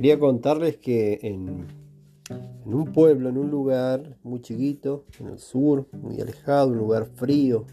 Quería 0.00 0.18
contarles 0.18 0.78
que 0.78 1.18
en, 1.20 1.66
un 2.64 2.84
pueblo, 2.86 3.28
en 3.28 3.36
un 3.36 3.50
lugar 3.50 4.16
muy 4.22 4.40
chiquito, 4.40 5.04
en 5.18 5.26
el 5.26 5.38
sur, 5.38 5.88
muy 5.92 6.18
alejado, 6.22 6.68
un 6.68 6.78
lugar 6.78 7.04
frío, 7.04 7.66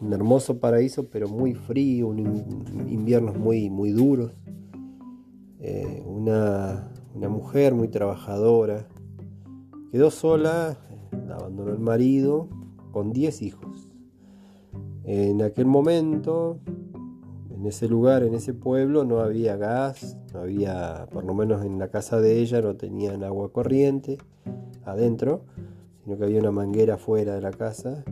un 0.00 0.14
hermoso 0.14 0.60
paraíso, 0.60 1.10
pero 1.10 1.28
muy 1.28 1.52
frío, 1.52 2.08
un 2.08 2.20
inviernos 2.88 3.36
muy, 3.36 3.68
muy 3.68 3.90
duros. 3.90 4.32
Eh, 5.60 6.02
una, 6.06 6.90
una, 7.14 7.28
mujer 7.28 7.74
muy 7.74 7.88
trabajadora 7.88 8.88
quedó 9.92 10.10
sola, 10.10 10.78
abandonó 11.30 11.70
el 11.70 11.80
marido 11.80 12.48
con 12.92 13.12
10 13.12 13.42
hijos. 13.42 13.92
En 15.04 15.42
aquel 15.42 15.66
momento 15.66 16.60
en 17.64 17.68
ese 17.68 17.88
lugar, 17.88 18.22
en 18.24 18.34
ese 18.34 18.52
pueblo, 18.52 19.04
no 19.04 19.20
había 19.20 19.56
gas, 19.56 20.18
no 20.34 20.40
había, 20.40 21.06
por 21.10 21.24
lo 21.24 21.32
menos 21.32 21.64
en 21.64 21.78
la 21.78 21.88
casa 21.88 22.20
de 22.20 22.38
ella, 22.40 22.60
no 22.60 22.76
tenían 22.76 23.24
agua 23.24 23.50
corriente 23.52 24.18
adentro, 24.84 25.46
sino 26.02 26.18
que 26.18 26.24
había 26.24 26.40
una 26.40 26.50
manguera 26.50 26.98
fuera 26.98 27.34
de 27.34 27.40
la 27.40 27.52
casa. 27.52 28.04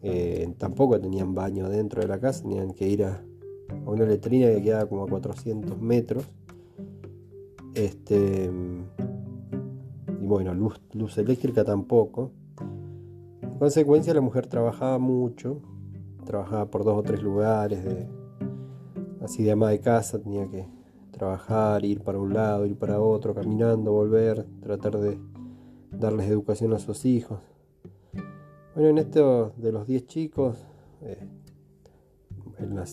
Eh, 0.00 0.52
tampoco 0.58 1.00
tenían 1.00 1.32
baño 1.32 1.68
dentro 1.68 2.02
de 2.02 2.08
la 2.08 2.18
casa, 2.18 2.42
tenían 2.42 2.72
que 2.72 2.88
ir 2.88 3.04
a, 3.04 3.22
una 3.86 4.04
letrina 4.04 4.48
que 4.48 4.60
quedaba 4.60 4.86
como 4.86 5.04
a 5.04 5.06
400 5.06 5.80
metros. 5.80 6.24
Este, 7.76 8.50
y 10.20 10.26
bueno, 10.26 10.54
luz, 10.54 10.80
luz 10.92 11.18
eléctrica 11.18 11.62
tampoco. 11.62 12.32
En 13.42 13.58
consecuencia, 13.60 14.12
la 14.12 14.22
mujer 14.22 14.48
trabajaba 14.48 14.98
mucho, 14.98 15.60
trabajaba 16.26 16.68
por 16.68 16.82
dos 16.82 16.98
o 16.98 17.02
tres 17.04 17.22
lugares 17.22 17.84
de, 17.84 18.21
así 19.22 19.42
de 19.42 19.52
ama 19.52 19.70
de 19.70 19.80
casa, 19.80 20.18
tenía 20.18 20.48
que 20.48 20.66
trabajar, 21.12 21.84
ir 21.84 22.02
para 22.02 22.18
un 22.18 22.34
lado, 22.34 22.66
ir 22.66 22.76
para 22.76 23.00
otro, 23.00 23.34
caminando, 23.34 23.92
volver, 23.92 24.46
tratar 24.60 24.98
de 24.98 25.18
darles 25.90 26.28
educación 26.28 26.72
a 26.72 26.78
sus 26.78 27.04
hijos. 27.04 27.38
Bueno, 28.74 28.88
en 28.88 28.98
esto 28.98 29.52
de 29.56 29.72
los 29.72 29.86
10 29.86 30.06
chicos, 30.06 30.66
eh, 31.02 31.28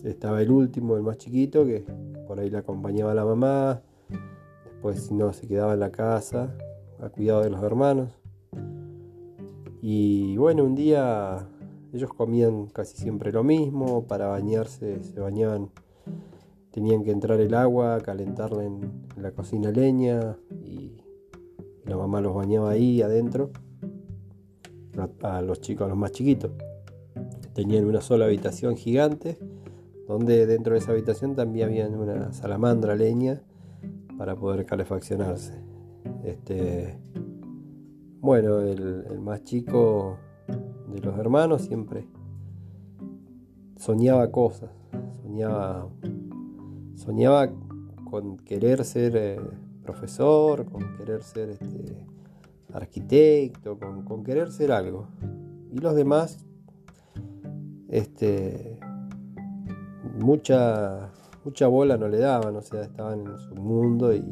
estaba 0.04 0.42
el 0.42 0.52
último, 0.52 0.98
el 0.98 1.04
más 1.04 1.18
chiquito, 1.18 1.66
que 1.66 1.86
por 2.28 2.40
ahí 2.40 2.50
le 2.50 2.58
acompañaba 2.58 3.14
la 3.14 3.26
mamá, 3.26 3.82
después 4.66 5.02
si 5.04 5.14
no 5.14 5.32
se 5.34 5.48
quedaba 5.48 5.74
en 5.74 5.80
la 5.80 5.92
casa 5.92 6.54
a 7.02 7.10
cuidado 7.10 7.44
de 7.44 7.50
los 7.50 7.64
hermanos. 7.64 8.20
Y 9.82 10.36
bueno, 10.38 10.66
un 10.66 10.76
día 10.76 11.48
ellos 11.94 12.14
comían 12.14 12.68
casi 12.68 12.98
siempre 12.98 13.32
lo 13.32 13.44
mismo, 13.44 14.06
para 14.06 14.28
bañarse 14.28 15.02
se 15.02 15.20
bañaban 15.20 15.70
tenían 16.72 17.03
que 17.03 17.12
entrar 17.12 17.39
el 17.39 17.53
agua, 17.53 18.00
calentarla 18.02 18.64
en, 18.64 19.08
la 19.17 19.31
cocina 19.31 19.72
leña 19.72 20.38
y, 20.64 20.98
la 21.86 21.98
mamá 21.98 22.22
los 22.22 22.36
bañaba 22.36 22.70
ahí 22.70 23.02
adentro, 23.02 23.50
a, 25.23 25.42
los 25.42 25.59
chicos, 25.59 25.86
a 25.86 25.89
los 25.89 25.98
más 25.98 26.11
chiquitos. 26.11 26.52
Tenían 27.53 27.86
una 27.86 28.00
sola 28.00 28.26
habitación 28.26 28.78
gigante, 28.78 29.39
donde 30.08 30.45
dentro 30.45 30.73
de 30.73 30.80
esa 30.80 30.92
habitación 30.92 31.36
también 31.36 31.67
había 31.67 31.88
una 31.88 32.31
salamandra 32.31 32.95
leña 32.95 33.42
para 34.20 34.36
poder 34.36 34.66
calefaccionarse. 34.67 35.54
Este, 36.23 37.00
bueno, 38.22 38.59
el, 38.59 39.06
el 39.09 39.20
más 39.20 39.44
chico 39.44 40.17
de 40.94 41.02
los 41.02 41.17
hermanos 41.17 41.64
siempre 41.64 42.06
soñaba 43.78 44.30
cosas, 44.30 44.70
soñaba 45.23 45.89
soñaba 47.00 47.50
con 48.11 48.38
querer 48.38 48.83
ser 48.83 49.16
eh, 49.16 49.39
profesor, 49.83 50.65
con 50.65 50.98
querer 50.98 51.23
ser 51.23 51.49
este, 51.49 52.05
arquitecto, 52.73 53.80
con, 53.80 54.23
querer 54.23 54.52
ser 54.52 54.71
algo. 54.71 55.08
Y 55.71 55.80
los 55.80 55.95
demás, 55.95 56.45
este, 57.88 58.77
mucha, 60.20 61.11
mucha 61.45 61.67
bola 61.67 61.95
no 61.98 62.09
le 62.09 62.17
daban, 62.17 62.55
o 62.55 62.61
sea, 62.61 62.83
estaban 62.83 63.21
en 63.27 63.38
su 63.38 63.55
mundo 63.55 64.14
y, 64.14 64.23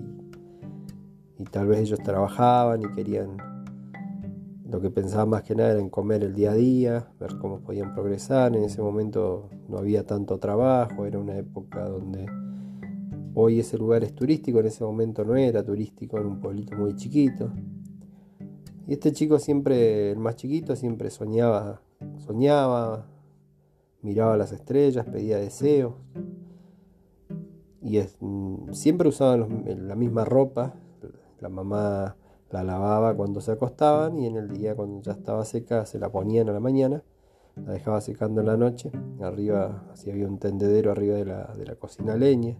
y 1.37 1.43
tal 1.45 1.67
vez 1.67 1.79
ellos 1.79 1.99
trabajaban 2.03 2.81
y 2.81 2.91
querían, 2.93 3.37
lo 4.69 4.81
que 4.81 4.89
pensaban 4.89 5.29
más 5.29 5.43
que 5.43 5.55
nada 5.55 5.71
era 5.71 5.79
en 5.79 5.89
comer 5.89 6.23
el 6.23 6.33
día 6.33 6.51
a 6.51 6.55
día, 6.55 7.07
ver 7.17 7.37
cómo 7.37 7.61
podían 7.61 7.93
progresar. 7.93 8.57
En 8.57 8.63
ese 8.63 8.81
momento 8.81 9.49
no 9.69 9.77
había 9.77 10.05
tanto 10.05 10.37
trabajo, 10.37 11.05
era 11.05 11.17
una 11.17 11.37
época 11.37 11.87
donde 11.87 12.25
Hoy 13.39 13.59
ese 13.59 13.77
lugar 13.77 14.03
es 14.03 14.15
turístico, 14.15 14.61
en 14.61 14.65
ese 14.65 14.83
momento 14.83 15.23
no 15.23 15.35
era 15.35 15.63
turístico, 15.63 16.17
era 16.17 16.25
un 16.25 16.39
pueblito 16.39 16.75
muy 16.75 16.95
chiquito. 16.95 17.51
Y 18.87 18.93
este 18.93 19.11
chico 19.11 19.37
siempre, 19.37 20.09
el 20.09 20.17
más 20.17 20.37
chiquito, 20.37 20.75
siempre 20.75 21.11
soñaba, 21.11 21.83
soñaba, 22.17 23.05
miraba 24.01 24.37
las 24.37 24.51
estrellas, 24.53 25.05
pedía 25.05 25.37
deseos. 25.37 25.93
Y 27.83 27.99
mm, 27.99 28.73
siempre 28.73 29.07
usaban 29.07 29.65
la 29.87 29.93
misma 29.93 30.25
ropa. 30.25 30.73
La 31.39 31.49
mamá 31.49 32.15
la 32.49 32.63
lavaba 32.63 33.13
cuando 33.13 33.39
se 33.39 33.51
acostaban 33.51 34.17
y 34.17 34.25
en 34.25 34.35
el 34.35 34.49
día 34.49 34.75
cuando 34.75 34.99
ya 35.03 35.11
estaba 35.11 35.45
seca 35.45 35.85
se 35.85 35.99
la 35.99 36.09
ponían 36.11 36.49
a 36.49 36.53
la 36.53 36.59
mañana. 36.59 37.03
La 37.55 37.73
dejaba 37.73 38.01
secando 38.01 38.41
en 38.41 38.47
la 38.47 38.57
noche. 38.57 38.91
Arriba, 39.21 39.83
así 39.93 40.09
había 40.09 40.25
un 40.25 40.39
tendedero 40.39 40.91
arriba 40.91 41.17
de 41.17 41.25
la, 41.25 41.53
de 41.55 41.67
la 41.67 41.75
cocina 41.75 42.15
leña. 42.15 42.57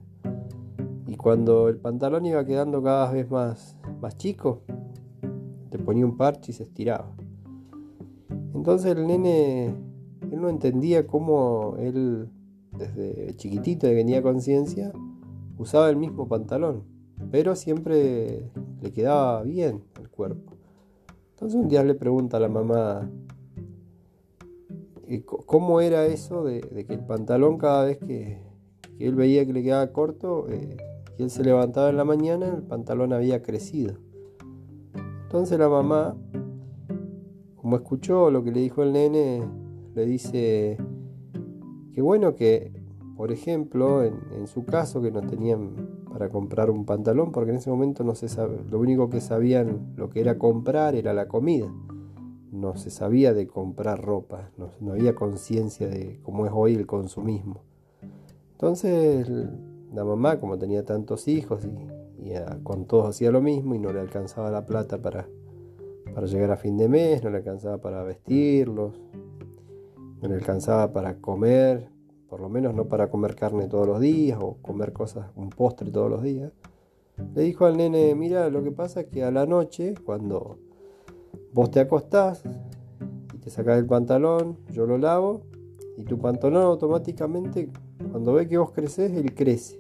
Cuando 1.17 1.67
el 1.67 1.77
pantalón 1.77 2.25
iba 2.25 2.45
quedando 2.45 2.81
cada 2.81 3.11
vez 3.11 3.29
más, 3.29 3.75
más 3.99 4.17
chico, 4.17 4.61
te 5.69 5.79
ponía 5.79 6.05
un 6.05 6.15
parche 6.15 6.51
y 6.51 6.55
se 6.55 6.63
estiraba. 6.63 7.15
Entonces 8.53 8.95
el 8.95 9.07
nene, 9.07 9.67
él 10.31 10.41
no 10.41 10.49
entendía 10.49 11.07
cómo 11.07 11.75
él, 11.79 12.29
desde 12.71 13.35
chiquitito, 13.35 13.87
que 13.87 13.95
tenía 13.95 14.21
conciencia, 14.21 14.91
usaba 15.57 15.89
el 15.89 15.97
mismo 15.97 16.27
pantalón, 16.27 16.83
pero 17.31 17.55
siempre 17.55 18.51
le 18.81 18.91
quedaba 18.91 19.43
bien 19.43 19.83
el 19.99 20.09
cuerpo. 20.09 20.53
Entonces 21.31 21.59
un 21.59 21.67
día 21.67 21.83
le 21.83 21.95
pregunta 21.95 22.37
a 22.37 22.39
la 22.39 22.49
mamá, 22.49 23.09
eh, 25.07 25.23
¿cómo 25.23 25.81
era 25.81 26.05
eso 26.05 26.43
de, 26.43 26.61
que 26.61 26.93
el 26.93 27.05
pantalón 27.05 27.57
cada 27.57 27.85
vez 27.85 27.97
que, 27.97 28.39
él 28.99 29.15
veía 29.15 29.45
que 29.45 29.53
le 29.53 29.63
quedaba 29.63 29.91
corto, 29.91 30.47
eh, 30.49 30.77
y 31.17 31.23
él 31.23 31.29
se 31.29 31.43
levantaba 31.43 31.89
en 31.89 31.97
la 31.97 32.05
mañana, 32.05 32.47
el 32.47 32.63
pantalón 32.63 33.13
había 33.13 33.41
crecido. 33.41 33.95
Entonces 35.23 35.57
la 35.57 35.67
mamá, 35.67 36.15
como 37.55 37.75
escuchó 37.75 38.29
lo 38.29 38.43
que 38.43 38.51
le 38.51 38.61
dijo 38.61 38.83
el 38.83 38.93
nene, 38.93 39.43
le 39.95 40.05
dice 40.05 40.77
que 41.93 42.01
bueno 42.01 42.35
que, 42.35 42.71
por 43.15 43.31
ejemplo, 43.31 44.03
en, 44.03 44.47
su 44.47 44.63
caso, 44.63 45.01
que 45.01 45.11
no 45.11 45.21
tenían 45.21 46.05
para 46.09 46.29
comprar 46.29 46.69
un 46.69 46.85
pantalón, 46.85 47.31
porque 47.31 47.49
en 47.49 47.57
ese 47.57 47.69
momento 47.69 48.03
no 48.03 48.13
se 48.13 48.29
sabe, 48.29 48.63
lo 48.69 48.79
único 48.79 49.09
que 49.09 49.19
sabían 49.19 49.93
lo 49.95 50.09
que 50.09 50.21
era 50.21 50.37
comprar 50.37 50.95
era 50.95 51.13
la 51.13 51.27
comida. 51.27 51.67
No 52.51 52.77
se 52.77 52.89
sabía 52.89 53.33
de 53.33 53.47
comprar 53.47 54.01
ropa, 54.01 54.51
no, 54.57 54.69
no 54.79 54.93
había 54.93 55.15
conciencia 55.15 55.87
de 55.87 56.19
cómo 56.23 56.45
es 56.45 56.51
hoy 56.55 56.75
el 56.75 56.85
consumismo. 56.85 57.63
Entonces 58.51 59.27
la 59.93 60.03
mamá, 60.03 60.39
como 60.39 60.57
tenía 60.57 60.83
tantos 60.83 61.27
hijos 61.27 61.65
y, 61.65 62.33
con 62.63 62.85
todos 62.85 63.09
hacía 63.09 63.31
lo 63.31 63.41
mismo 63.41 63.73
y 63.73 63.79
no 63.79 63.93
le 63.93 64.01
alcanzaba 64.01 64.51
la 64.51 64.65
plata 64.65 65.01
para, 65.01 65.27
para 66.13 66.27
llegar 66.27 66.51
a 66.51 66.57
fin 66.57 66.77
de 66.77 66.89
mes, 66.89 67.23
no 67.23 67.29
le 67.29 67.37
alcanzaba 67.37 67.77
para 67.77 68.03
vestirlos, 68.03 68.99
no 70.21 70.27
le 70.27 70.35
alcanzaba 70.35 70.91
para 70.91 71.15
comer, 71.21 71.89
por 72.27 72.41
lo 72.41 72.49
menos 72.49 72.73
no 72.73 72.85
para 72.85 73.09
comer 73.09 73.35
carne 73.35 73.67
todos 73.67 73.87
los 73.87 74.01
días 74.01 74.39
o 74.41 74.57
comer 74.61 74.91
cosas, 74.91 75.27
un 75.35 75.49
postre 75.49 75.89
todos 75.89 76.09
los 76.09 76.21
días. 76.21 76.51
Le 77.33 77.43
dijo 77.43 77.65
al 77.65 77.77
nene, 77.77 78.13
mira, 78.13 78.49
lo 78.49 78.63
que 78.63 78.71
pasa 78.71 79.01
es 79.01 79.07
que 79.07 79.23
a 79.23 79.31
la 79.31 79.45
noche, 79.45 79.93
cuando 80.05 80.59
vos 81.53 81.71
te 81.71 81.79
acostás 81.79 82.43
y 83.33 83.37
te 83.37 83.49
sacás 83.49 83.79
el 83.79 83.85
pantalón, 83.85 84.57
yo 84.69 84.85
lo 84.85 84.97
lavo 84.97 85.43
y 85.95 86.03
tu 86.03 86.19
pantalón 86.19 86.63
automáticamente 86.63 87.69
cuando 88.11 88.33
ve 88.33 88.47
que 88.47 88.57
vos 88.57 88.71
creces, 88.71 89.11
él 89.11 89.33
crece. 89.33 89.79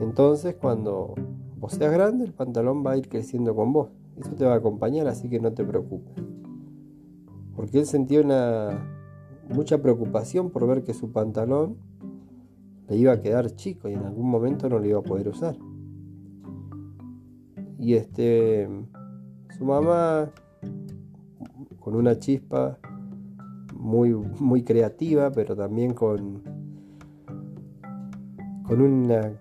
Entonces, 0.00 0.56
cuando 0.56 1.14
vos 1.58 1.72
seas 1.72 1.92
grande, 1.92 2.24
el 2.24 2.32
pantalón 2.32 2.84
va 2.84 2.92
a 2.92 2.96
ir 2.96 3.08
creciendo 3.08 3.54
con 3.54 3.72
vos. 3.72 3.90
Eso 4.16 4.30
te 4.34 4.44
va 4.44 4.54
a 4.54 4.56
acompañar, 4.56 5.06
así 5.08 5.28
que 5.28 5.40
no 5.40 5.52
te 5.52 5.64
preocupes. 5.64 6.14
Porque 7.56 7.78
él 7.78 7.86
sentía 7.86 8.20
una 8.20 8.86
mucha 9.48 9.80
preocupación 9.80 10.50
por 10.50 10.66
ver 10.66 10.84
que 10.84 10.94
su 10.94 11.12
pantalón 11.12 11.76
le 12.88 12.96
iba 12.96 13.12
a 13.12 13.20
quedar 13.20 13.54
chico 13.54 13.88
y 13.88 13.94
en 13.94 14.04
algún 14.04 14.28
momento 14.30 14.68
no 14.68 14.78
lo 14.78 14.86
iba 14.86 14.98
a 14.98 15.02
poder 15.02 15.28
usar. 15.28 15.56
Y 17.78 17.94
este 17.94 18.68
su 19.56 19.64
mamá 19.64 20.30
con 21.78 21.94
una 21.94 22.18
chispa 22.18 22.78
muy 23.76 24.14
muy 24.14 24.62
creativa, 24.64 25.30
pero 25.30 25.54
también 25.54 25.94
con 25.94 26.42
con 28.66 28.80
una 28.80 29.32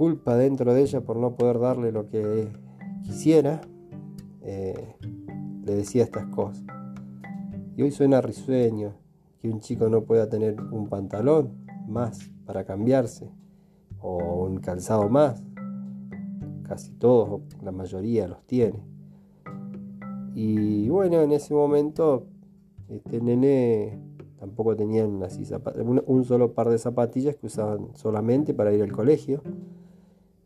culpa 0.00 0.34
dentro 0.34 0.72
de 0.72 0.80
ella 0.80 1.02
por 1.02 1.18
no 1.18 1.34
poder 1.34 1.58
darle 1.58 1.92
lo 1.92 2.08
que 2.08 2.48
quisiera, 3.02 3.60
eh, 4.40 4.96
le 5.62 5.74
decía 5.74 6.04
estas 6.04 6.24
cosas. 6.28 6.64
Y 7.76 7.82
hoy 7.82 7.90
suena 7.90 8.22
risueño 8.22 8.94
que 9.38 9.50
un 9.50 9.60
chico 9.60 9.90
no 9.90 10.04
pueda 10.04 10.30
tener 10.30 10.58
un 10.58 10.88
pantalón 10.88 11.50
más 11.86 12.30
para 12.46 12.64
cambiarse 12.64 13.30
o 14.00 14.46
un 14.46 14.60
calzado 14.60 15.10
más. 15.10 15.42
Casi 16.62 16.92
todos, 16.92 17.42
la 17.62 17.70
mayoría 17.70 18.26
los 18.26 18.42
tiene. 18.46 18.82
Y 20.34 20.88
bueno, 20.88 21.20
en 21.20 21.32
ese 21.32 21.52
momento 21.52 22.26
este 22.88 23.20
nene 23.20 24.00
tampoco 24.38 24.74
tenía 24.76 25.04
un 25.04 26.24
solo 26.24 26.54
par 26.54 26.70
de 26.70 26.78
zapatillas 26.78 27.36
que 27.36 27.48
usaban 27.48 27.88
solamente 27.96 28.54
para 28.54 28.72
ir 28.72 28.82
al 28.82 28.92
colegio, 28.92 29.42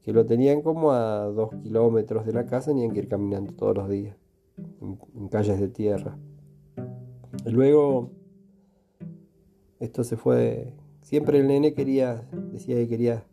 que 0.05 0.13
lo 0.13 0.27
tenían 0.27 0.61
como 0.61 0.93
a 0.93 1.25
dos 1.25 1.51
kilómetros 1.63 2.27
de 2.27 2.33
la 2.35 2.45
casa, 2.45 2.73
tenían 2.73 2.93
que 2.93 3.01
ir 3.01 3.09
caminando 3.09 3.53
todos 3.55 3.75
los 3.75 3.89
días, 3.89 4.17
en, 4.83 5.29
calles 5.29 5.59
de 5.59 5.69
tierra. 5.69 6.19
Y 7.47 7.51
luego, 7.51 8.11
esto 9.81 10.05
se 10.05 10.17
fue, 10.17 10.75
siempre 11.01 11.39
el 11.39 11.49
nene 11.49 11.73
quería, 11.73 12.23
decía 12.53 12.77
que 12.77 12.89
quería 12.89 13.25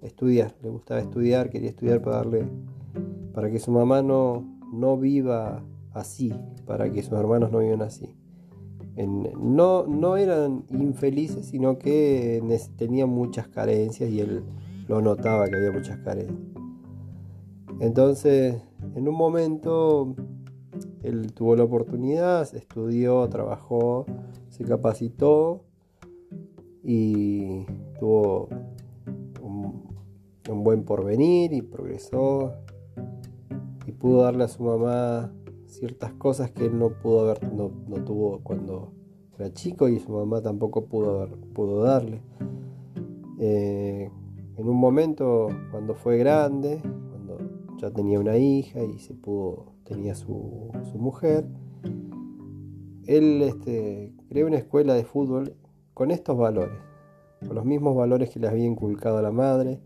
estudiar, 0.00 0.54
le 0.62 0.70
gustaba 0.70 1.00
estudiar, 1.00 1.50
quería 1.50 1.70
estudiar 1.70 2.00
para 2.00 2.18
darle, 2.18 2.44
para 3.34 3.50
que 3.50 3.58
su 3.58 3.72
mamá 3.72 4.00
no, 4.00 4.44
no 4.72 4.96
viva 4.96 5.64
así, 5.92 6.32
para 6.66 6.90
que 6.92 7.02
sus 7.02 7.18
hermanos 7.18 7.50
no 7.50 7.58
vivan 7.58 7.82
así. 7.82 8.14
no, 8.96 9.88
no 9.88 10.16
eran 10.16 10.64
infelices, 10.70 11.46
sino 11.46 11.78
que 11.78 12.40
tenían 12.76 13.08
muchas 13.08 13.48
carencias 13.48 14.08
y 14.08 14.20
él 14.20 14.44
lo 14.88 15.00
notaba 15.00 15.48
que 15.48 15.56
había 15.56 15.72
muchas 15.72 15.98
carencias. 15.98 16.38
Entonces, 17.80 18.62
en 18.94 19.08
un 19.08 19.14
momento, 19.16 20.14
él 21.02 21.32
tuvo 21.32 21.56
la 21.56 21.64
oportunidad, 21.64 22.42
estudió, 22.54 23.28
trabajó, 23.28 24.06
se 24.50 24.64
capacitó 24.64 25.64
y 26.82 27.64
tuvo 27.98 28.48
un, 29.42 30.62
buen 30.62 30.84
porvenir 30.84 31.52
y 31.52 31.62
progresó 31.62 32.52
y 33.86 33.92
pudo 33.92 34.22
darle 34.22 34.44
a 34.44 34.48
su 34.48 34.62
mamá 34.62 35.32
ciertas 35.66 36.12
cosas 36.12 36.50
que 36.50 36.66
él 36.66 36.78
no 36.78 36.90
pudo 36.90 37.22
haber, 37.22 37.52
no, 37.52 37.70
tuvo 38.04 38.40
cuando 38.42 38.92
era 39.38 39.52
chico 39.52 39.88
y 39.88 39.98
su 39.98 40.12
mamá 40.12 40.40
tampoco 40.42 40.84
pudo, 40.84 41.22
haber, 41.22 41.36
pudo 41.54 41.82
darle. 41.82 42.20
Eh, 43.40 44.10
en 44.62 44.68
un 44.68 44.76
momento, 44.76 45.48
cuando 45.72 45.96
fue 45.96 46.18
grande, 46.18 46.80
cuando 46.82 47.36
ya 47.78 47.90
tenía 47.90 48.20
una 48.20 48.36
hija 48.36 48.80
y 48.84 49.00
se 49.00 49.12
pudo, 49.12 49.72
tenía 49.82 50.14
su, 50.14 50.70
mujer, 50.94 51.48
él 53.06 53.42
este, 53.42 54.14
creó 54.28 54.46
una 54.46 54.58
escuela 54.58 54.94
de 54.94 55.02
fútbol 55.02 55.56
con 55.94 56.12
estos 56.12 56.38
valores, 56.38 56.78
con 57.44 57.56
los 57.56 57.64
mismos 57.64 57.96
valores 57.96 58.30
que 58.30 58.38
le 58.38 58.46
había 58.46 58.64
inculcado 58.64 59.18
a 59.18 59.22
la 59.22 59.32
madre, 59.32 59.80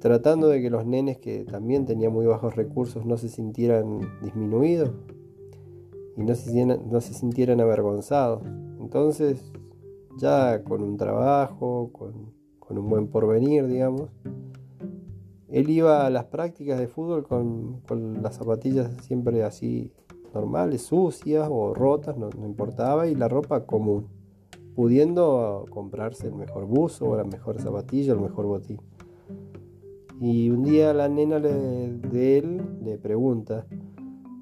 tratando 0.00 0.48
de 0.48 0.60
que 0.60 0.68
los 0.68 0.84
nenes 0.84 1.18
que 1.18 1.44
también 1.44 1.86
tenían 1.86 2.12
muy 2.12 2.26
bajos 2.26 2.56
recursos 2.56 3.06
no 3.06 3.16
se 3.16 3.28
sintieran 3.28 4.00
disminuidos 4.22 4.90
y 6.16 6.24
no 6.24 6.34
se, 6.34 6.66
no 6.66 7.00
se 7.00 7.14
sintieran 7.14 7.60
avergonzados. 7.60 8.42
Entonces, 8.80 9.52
ya 10.18 10.64
con 10.64 10.82
un 10.82 10.96
trabajo, 10.96 11.90
con, 11.92 12.33
un 12.70 12.88
buen 12.88 13.08
porvenir, 13.08 13.66
digamos, 13.66 14.10
él 15.48 15.70
iba 15.70 16.06
a 16.06 16.10
las 16.10 16.24
prácticas 16.24 16.78
de 16.78 16.88
fútbol 16.88 17.24
con, 17.24 17.82
las 18.22 18.36
zapatillas 18.36 18.90
siempre 19.04 19.44
así 19.44 19.92
normales, 20.32 20.82
sucias 20.82 21.48
o 21.50 21.74
rotas, 21.74 22.16
no, 22.16 22.30
no, 22.30 22.46
importaba, 22.46 23.06
y 23.06 23.14
la 23.14 23.28
ropa 23.28 23.64
común, 23.64 24.08
pudiendo 24.74 25.66
comprarse 25.70 26.26
el 26.26 26.34
mejor 26.34 26.66
buzo 26.66 27.10
o 27.10 27.16
la 27.16 27.24
mejor 27.24 27.60
zapatilla, 27.60 28.14
el 28.14 28.20
mejor 28.20 28.46
botín. 28.46 28.80
Y 30.20 30.50
un 30.50 30.64
día 30.64 30.92
la 30.92 31.08
nena 31.08 31.38
de 31.38 32.38
él 32.38 32.62
le 32.82 32.98
pregunta, 32.98 33.66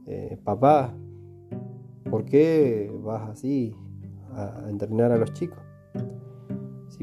eh, 0.06 0.36
papá, 0.42 0.94
¿por 2.10 2.24
qué 2.24 2.92
vas 3.02 3.30
así 3.30 3.74
a, 4.34 4.66
entrenar 4.68 5.12
a 5.12 5.16
los 5.16 5.32
chicos? 5.32 5.58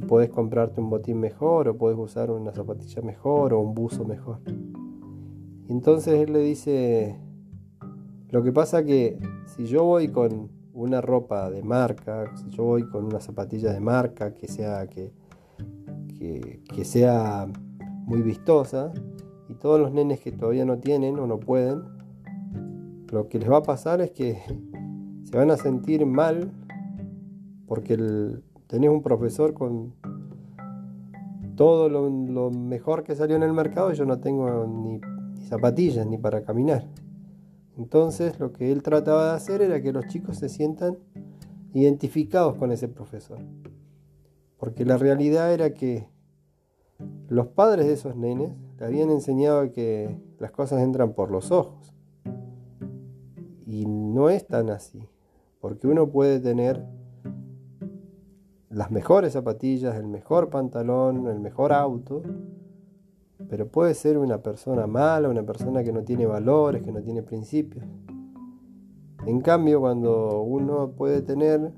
Puedes 0.10 0.32
comprarte 0.32 0.82
un 0.82 0.90
botín 0.90 1.20
mejor 1.20 1.68
o 1.68 1.78
puedes 1.78 1.96
usar 1.96 2.32
una 2.32 2.52
zapatilla 2.52 3.04
mejor 3.04 3.54
o 3.54 3.60
un 3.60 3.76
buzo 3.76 4.06
mejor. 4.06 4.40
Entonces 5.68 6.16
él 6.16 6.34
le 6.34 6.40
dice, 6.40 7.16
lo 8.32 8.42
que 8.42 8.52
pasa 8.52 8.84
que 8.84 9.20
si 9.46 9.66
yo 9.66 9.84
voy 9.84 10.08
con 10.08 10.50
una 10.74 11.00
ropa 11.00 11.52
de 11.52 11.62
marca, 11.62 12.36
si 12.38 12.50
yo 12.50 12.64
voy 12.64 12.90
con 12.90 13.06
una 13.06 13.20
zapatilla 13.20 13.72
de 13.72 13.80
marca 13.80 14.34
que 14.34 14.48
sea 14.48 14.88
que, 14.88 15.14
que 16.18 16.86
sea 16.86 17.46
muy 18.08 18.24
vistosa 18.24 18.92
y 19.48 19.54
todos 19.54 19.80
los 19.80 19.92
nenes 19.92 20.22
que 20.22 20.32
todavía 20.32 20.66
no 20.66 20.80
tienen 20.80 21.20
o 21.20 21.28
no 21.28 21.40
pueden, 21.40 21.84
lo 23.12 23.30
que 23.30 23.38
les 23.38 23.52
va 23.52 23.58
a 23.58 23.64
pasar 23.64 24.02
es 24.02 24.10
que 24.10 24.40
se 25.24 25.38
van 25.38 25.52
a 25.52 25.58
sentir 25.58 26.04
mal 26.08 26.52
porque 27.68 27.96
tenés 28.66 28.90
un 28.90 29.04
profesor 29.04 29.54
con 29.54 29.99
todo 31.60 31.90
lo, 31.90 32.52
mejor 32.52 33.04
que 33.04 33.18
salió 33.18 33.36
en 33.36 33.44
el 33.44 33.52
mercado 33.52 33.92
yo 33.92 34.06
no 34.06 34.22
tengo 34.22 34.66
ni, 34.66 35.02
ni 35.36 35.46
zapatillas 35.46 36.08
ni 36.08 36.18
para 36.18 36.42
caminar. 36.46 36.88
Entonces 37.78 38.40
lo 38.40 38.54
que 38.54 38.72
él 38.72 38.82
trataba 38.82 39.32
de 39.32 39.36
hacer 39.36 39.62
era 39.62 39.82
que 39.82 39.92
los 39.92 40.08
chicos 40.08 40.38
se 40.38 40.48
sientan 40.48 40.98
identificados 41.74 42.56
con 42.56 42.72
ese 42.72 42.88
profesor. 42.88 43.40
Porque 44.56 44.86
la 44.86 44.96
realidad 44.96 45.54
era 45.54 45.74
que 45.74 46.08
los 47.28 47.48
padres 47.48 47.88
de 47.88 47.94
esos 47.94 48.16
nenes 48.16 48.56
le 48.80 48.86
habían 48.86 49.10
enseñado 49.10 49.70
que 49.74 50.18
las 50.40 50.52
cosas 50.52 50.82
entran 50.82 51.12
por 51.12 51.30
los 51.30 51.52
ojos. 51.52 51.94
Y 53.66 53.86
no 53.86 54.30
es 54.30 54.48
tan 54.48 54.70
así, 54.70 55.10
porque 55.60 55.88
uno 55.88 56.10
puede 56.10 56.40
tener 56.40 56.86
las 58.70 58.92
mejores 58.92 59.34
zapatillas, 59.34 59.96
el 59.96 60.08
mejor 60.08 60.50
pantalón, 60.50 61.28
el 61.28 61.40
mejor 61.40 61.74
auto, 61.74 62.22
pero 63.50 63.68
puede 63.68 63.94
ser 63.96 64.18
una 64.18 64.44
persona 64.44 64.86
mala, 64.86 65.30
una 65.30 65.44
persona 65.44 65.84
que 65.84 65.92
no 65.92 66.04
tiene 66.04 66.26
valores, 66.26 66.84
que 66.84 66.92
no 66.92 67.02
tiene 67.02 67.24
principios. 67.24 67.84
En 69.26 69.42
cambio, 69.42 69.80
cuando 69.80 70.42
uno 70.42 70.92
puede 70.92 71.22
tener 71.22 71.72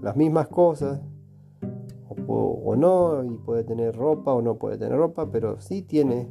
las 0.00 0.16
mismas 0.16 0.48
cosas, 0.48 1.00
o, 2.26 2.74
no, 2.76 3.22
y 3.24 3.36
puede 3.38 3.64
tener 3.64 3.94
ropa 3.94 4.32
o 4.32 4.40
no 4.40 4.56
puede 4.56 4.78
tener 4.78 4.96
ropa, 4.96 5.30
pero 5.30 5.60
sí 5.60 5.82
tiene 5.82 6.30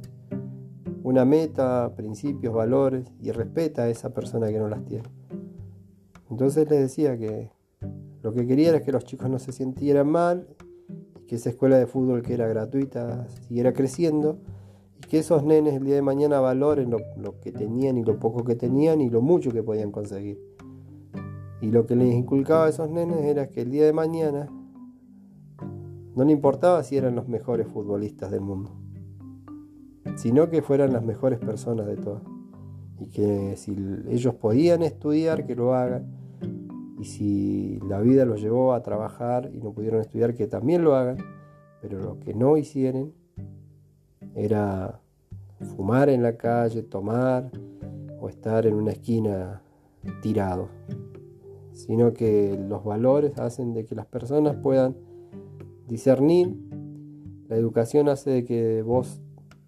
una 1.04 1.26
meta, 1.26 1.94
principios, 1.96 2.54
valores 2.54 3.12
y 3.22 3.32
respeta 3.32 3.84
a 3.84 3.90
esa 3.90 4.14
persona 4.14 4.48
que 4.48 4.60
no 4.60 4.68
las 4.68 4.84
tiene. 4.86 5.10
Entonces 6.30 6.70
les 6.70 6.80
decía 6.80 7.18
que 7.18 7.52
lo 8.24 8.34
que 8.34 8.48
quería 8.48 8.70
era 8.70 8.82
que 8.82 8.92
los 8.94 9.04
chicos 9.04 9.30
no 9.30 9.38
se 9.38 9.52
sintieran 9.52 10.10
mal, 10.10 10.48
que 11.28 11.36
esa 11.36 11.50
escuela 11.50 11.78
de 11.78 11.86
fútbol 11.86 12.22
que 12.22 12.34
era 12.34 12.48
gratuita 12.48 13.28
siguiera 13.28 13.74
creciendo 13.74 14.40
y 14.98 15.08
que 15.08 15.20
esos 15.20 15.44
nenes 15.44 15.76
el 15.76 15.84
día 15.84 15.96
de 15.96 16.02
mañana 16.02 16.40
valoren 16.40 16.90
lo, 16.90 17.00
lo 17.18 17.40
que 17.42 17.52
tenían 17.52 17.98
y 17.98 18.04
lo 18.04 18.20
poco 18.20 18.46
que 18.46 18.56
tenían 18.56 19.02
y 19.02 19.10
lo 19.10 19.22
mucho 19.22 19.52
que 19.52 19.62
podían 19.62 19.92
conseguir. 19.92 20.40
Y 21.62 21.72
lo 21.72 21.86
que 21.86 21.98
les 21.98 22.14
inculcaba 22.14 22.66
a 22.66 22.70
esos 22.70 22.90
nenes 22.90 23.26
era 23.26 23.50
que 23.50 23.62
el 23.62 23.72
día 23.72 23.86
de 23.86 23.94
mañana 23.94 24.50
no 26.16 26.24
le 26.24 26.32
importaba 26.32 26.82
si 26.84 26.96
eran 26.96 27.16
los 27.16 27.28
mejores 27.28 27.68
futbolistas 27.68 28.32
del 28.32 28.42
mundo, 28.42 28.72
sino 30.16 30.50
que 30.50 30.62
fueran 30.62 30.94
las 30.94 31.04
mejores 31.04 31.40
personas 31.40 31.88
de 31.88 31.98
todas. 31.98 32.24
Y 33.00 33.10
que 33.10 33.58
si 33.58 33.76
ellos 34.08 34.36
podían 34.36 34.82
estudiar, 34.82 35.46
que 35.46 35.56
lo 35.56 35.74
hagan. 35.74 36.23
Y 37.04 37.06
si 37.06 37.80
la 37.86 38.00
vida 38.00 38.24
los 38.24 38.42
llevó 38.42 38.74
a 38.74 38.82
trabajar 38.82 39.52
y 39.54 39.60
no 39.60 39.74
pudieron 39.74 40.00
estudiar, 40.00 40.34
que 40.36 40.48
también 40.48 40.86
lo 40.86 40.96
hagan. 40.96 41.18
Pero 41.82 42.00
lo 42.00 42.18
que 42.22 42.34
no 42.34 42.56
hicieran 42.56 43.12
era 44.36 45.02
fumar 45.76 46.08
en 46.08 46.24
la 46.24 46.38
calle, 46.38 46.82
tomar 46.82 47.52
o 48.22 48.30
estar 48.30 48.66
en 48.66 48.76
una 48.76 48.94
esquina 48.94 49.62
tirado. 50.22 50.70
Sino 51.74 52.14
que 52.14 52.58
los 52.70 52.86
valores 52.86 53.38
hacen 53.38 53.74
de 53.74 53.84
que 53.84 53.96
las 53.96 54.06
personas 54.06 54.56
puedan 54.56 54.96
discernir. 55.90 56.56
La 57.50 57.58
educación 57.58 58.08
hace 58.08 58.30
de 58.30 58.46
que 58.46 58.82
vos 58.82 59.20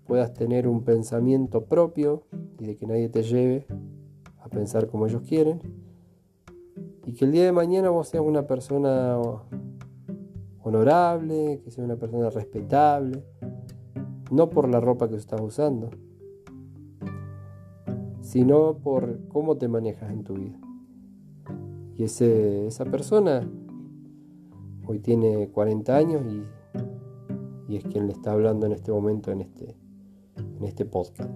puedas 0.05 0.33
tener 0.33 0.69
un 0.69 0.85
pensamiento 0.85 1.65
propio 1.65 2.23
y 2.59 2.65
de 2.65 2.77
que 2.77 2.87
nadie 2.87 3.09
te 3.09 3.23
lleve 3.23 3.65
a 4.39 4.47
pensar 4.47 4.87
como 4.87 5.05
ellos 5.05 5.23
quieren. 5.27 5.84
Y 7.05 7.13
que 7.13 7.25
el 7.25 7.31
día 7.31 7.45
de 7.45 7.51
mañana 7.51 7.89
vos 7.89 8.07
seas 8.07 8.23
una 8.25 8.47
persona 8.47 9.17
honorable, 10.63 11.61
que 11.63 11.69
sea 11.69 11.83
una 11.83 11.97
persona 11.97 12.29
respetable, 12.31 13.23
no 14.31 14.49
por 14.49 14.67
la 14.67 14.79
ropa 14.79 15.07
que 15.07 15.15
estás 15.15 15.39
usando, 15.39 15.91
sino 18.21 18.79
por 18.79 19.27
cómo 19.27 19.57
te 19.57 19.67
manejas 19.67 20.11
en 20.11 20.23
tu 20.23 20.33
vida. 20.33 20.59
Y 21.95 22.03
ese, 22.03 22.65
esa 22.65 22.85
persona 22.85 23.47
hoy 24.87 24.99
tiene 24.99 25.49
40 25.49 25.95
años 25.95 26.23
y, 26.25 27.71
y, 27.71 27.77
es 27.77 27.83
quien 27.85 28.07
le 28.07 28.13
está 28.13 28.31
hablando 28.31 28.65
en 28.65 28.71
este 28.71 28.91
momento, 28.91 29.31
en 29.31 29.41
este, 29.41 29.77
en 30.57 30.63
este 30.63 30.85
podcast. 30.85 31.29